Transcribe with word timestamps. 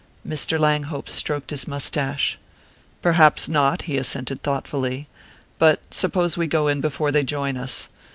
Mr. 0.27 0.57
Langhope 0.59 1.07
stroked 1.07 1.51
his 1.51 1.67
moustache. 1.67 2.39
"Perhaps 3.03 3.47
not," 3.47 3.83
he 3.83 3.99
assented 3.99 4.41
thoughtfully. 4.41 5.07
"But 5.59 5.79
suppose 5.91 6.35
we 6.35 6.47
go 6.47 6.67
in 6.67 6.81
before 6.81 7.11
they 7.11 7.23
join 7.23 7.55
us? 7.55 7.87